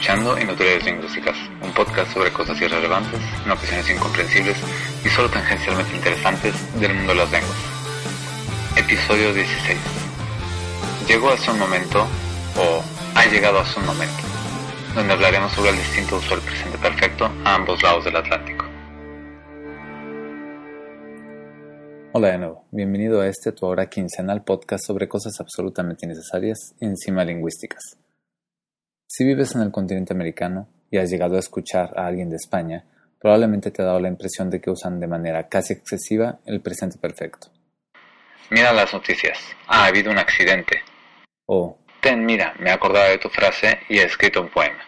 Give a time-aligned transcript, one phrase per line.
[0.00, 4.56] escuchando Inutilidades Lingüísticas, un podcast sobre cosas irrelevantes, en ocasiones incomprensibles
[5.04, 7.58] y solo tangencialmente interesantes del mundo de las lenguas.
[8.76, 9.78] Episodio 16.
[11.06, 12.06] Llegó hace un momento,
[12.56, 12.82] o
[13.14, 14.22] ha llegado hace un momento,
[14.94, 18.64] donde hablaremos sobre el distinto uso del presente perfecto a ambos lados del Atlántico.
[22.12, 27.22] Hola de nuevo, bienvenido a este tu hora quincenal podcast sobre cosas absolutamente innecesarias encima
[27.22, 27.99] lingüísticas.
[29.12, 32.84] Si vives en el continente americano y has llegado a escuchar a alguien de España,
[33.20, 36.96] probablemente te ha dado la impresión de que usan de manera casi excesiva el presente
[36.96, 37.48] perfecto.
[38.50, 39.36] Mira las noticias.
[39.66, 40.82] Ha habido un accidente.
[41.46, 44.78] O, Ten, mira, me he acordado de tu frase y he escrito un poema.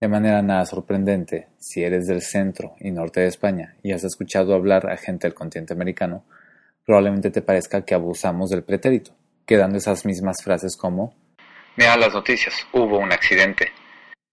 [0.00, 4.54] de manera nada sorprendente, si eres del centro y norte de España y has escuchado
[4.54, 6.24] hablar a gente del continente americano,
[6.86, 9.12] probablemente te parezca que abusamos del pretérito,
[9.44, 11.14] quedando esas mismas frases como
[11.76, 12.66] Mira las noticias.
[12.72, 13.72] Hubo un accidente.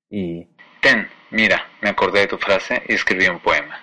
[0.10, 0.48] y
[0.82, 3.80] Ten, mira, me acordé de tu frase y escribí un poema.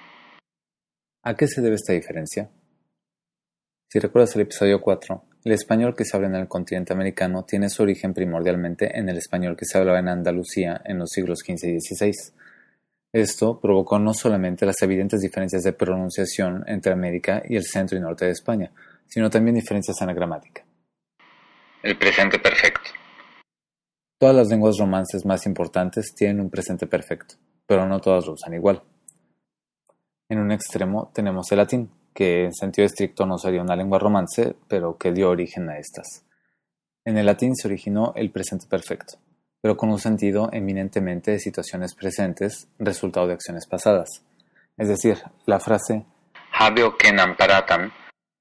[1.23, 2.51] ¿A qué se debe esta diferencia?
[3.91, 7.71] Si recuerdas el episodio 4, el español que se habla en el continente americano tiene
[7.71, 11.69] su origen primordialmente en el español que se hablaba en Andalucía en los siglos XV
[11.69, 12.13] y XVI.
[13.13, 18.01] Esto provocó no solamente las evidentes diferencias de pronunciación entre América y el centro y
[18.01, 18.71] norte de España,
[19.07, 20.65] sino también diferencias en la gramática.
[21.83, 22.91] El presente perfecto.
[24.19, 28.53] Todas las lenguas romances más importantes tienen un presente perfecto, pero no todas lo usan
[28.53, 28.83] igual.
[30.29, 34.57] En un extremo tenemos el latín, que en sentido estricto no sería una lengua romance,
[34.67, 36.25] pero que dio origen a estas.
[37.05, 39.19] En el latín se originó el presente perfecto,
[39.63, 44.25] pero con un sentido eminentemente de situaciones presentes, resultado de acciones pasadas.
[44.77, 46.05] Es decir, la frase,
[46.53, 47.93] Habeo kenam paratam.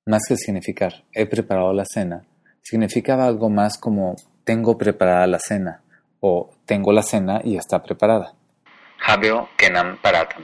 [0.07, 2.25] más que significar he preparado la cena,
[2.63, 4.15] significaba algo más como
[4.47, 5.81] tengo preparada la cena
[6.21, 8.33] o tengo la cena y está preparada.
[9.05, 10.41] Habeo kenam paratam.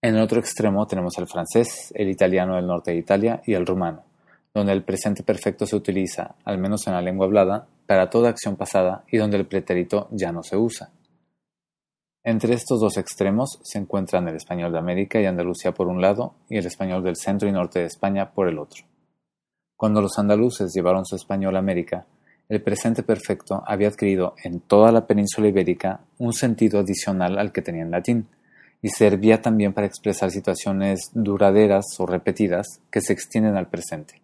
[0.00, 3.66] En el otro extremo tenemos el francés, el italiano del norte de Italia y el
[3.66, 4.04] rumano,
[4.54, 8.54] donde el presente perfecto se utiliza, al menos en la lengua hablada, para toda acción
[8.54, 10.90] pasada y donde el pretérito ya no se usa.
[12.22, 16.34] Entre estos dos extremos se encuentran el español de América y Andalucía por un lado
[16.48, 18.84] y el español del centro y norte de España por el otro.
[19.76, 22.06] Cuando los andaluces llevaron su español a América,
[22.48, 27.62] el presente perfecto había adquirido en toda la península ibérica un sentido adicional al que
[27.62, 28.28] tenía en latín,
[28.80, 34.22] y servía también para expresar situaciones duraderas o repetidas que se extienden al presente.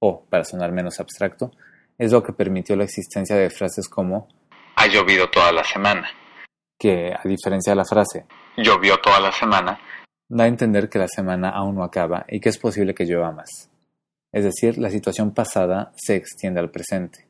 [0.00, 1.50] O, para sonar menos abstracto,
[1.96, 4.28] es lo que permitió la existencia de frases como
[4.76, 6.08] Ha llovido toda la semana.
[6.78, 9.78] que, a diferencia de la frase, Llovió toda la semana.
[10.28, 13.32] da a entender que la semana aún no acaba y que es posible que llueva
[13.32, 13.70] más.
[14.34, 17.28] Es decir, la situación pasada se extiende al presente.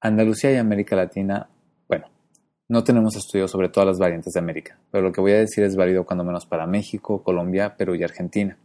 [0.00, 1.48] Andalucía y América Latina,
[1.86, 2.06] bueno,
[2.66, 5.62] no tenemos estudios sobre todas las variantes de América, pero lo que voy a decir
[5.62, 8.58] es válido cuando menos para México, Colombia, Perú y Argentina.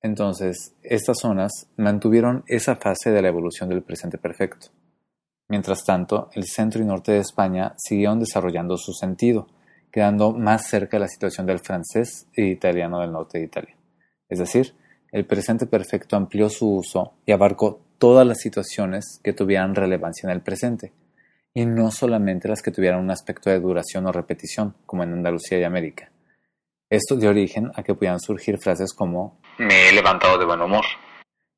[0.00, 4.68] Entonces, estas zonas mantuvieron esa fase de la evolución del presente perfecto.
[5.48, 9.46] Mientras tanto, el centro y norte de España siguieron desarrollando su sentido,
[9.92, 13.76] quedando más cerca de la situación del francés e italiano del norte de Italia.
[14.30, 14.74] Es decir,
[15.12, 20.32] el presente perfecto amplió su uso y abarcó todas las situaciones que tuvieran relevancia en
[20.34, 20.92] el presente,
[21.54, 25.60] y no solamente las que tuvieran un aspecto de duración o repetición, como en Andalucía
[25.60, 26.10] y América.
[26.88, 30.84] Esto dio origen a que pudieran surgir frases como Me he levantado de buen humor.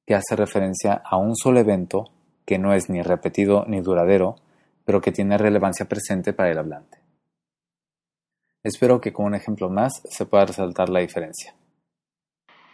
[0.06, 2.10] que hace referencia a un solo evento
[2.44, 4.36] que no es ni repetido ni duradero,
[4.84, 6.98] pero que tiene relevancia presente para el hablante.
[8.62, 11.54] Espero que con un ejemplo más se pueda resaltar la diferencia.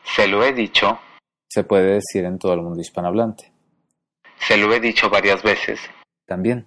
[0.04, 0.98] Se lo he dicho.
[1.48, 3.52] Se puede decir en todo el mundo hispanohablante,
[4.38, 5.80] Se lo he dicho varias veces.
[6.26, 6.66] también,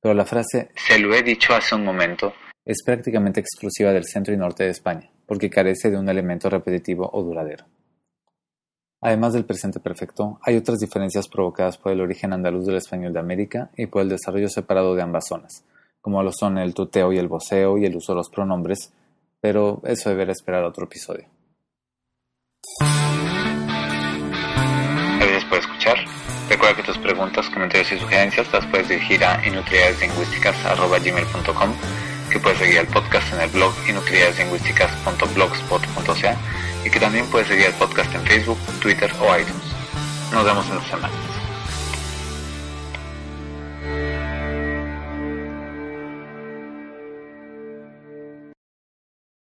[0.00, 2.32] pero la frase Se lo he dicho hace un momento.
[2.64, 7.08] es prácticamente exclusiva del centro y norte de España, porque carece de un elemento repetitivo
[7.12, 7.64] o duradero.
[9.00, 13.20] Además del presente perfecto, hay otras diferencias provocadas por el origen andaluz del español de
[13.20, 15.64] América y por el desarrollo separado de ambas zonas,
[16.00, 18.92] como lo son el tuteo y el voceo y el uso de los pronombres,
[19.40, 21.26] pero eso deberá esperar otro episodio.
[26.58, 31.72] Recuerda que tus preguntas, comentarios y sugerencias las puedes dirigir a inutilidadeslinguísticas.com
[32.32, 36.36] que puedes seguir el podcast en el blog inutilidadeslinguísticas.blogspot.ca
[36.84, 39.62] y que también puedes seguir el podcast en Facebook, Twitter o iTunes.
[40.32, 41.14] Nos vemos en la semana.